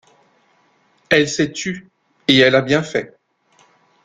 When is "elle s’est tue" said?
1.11-1.91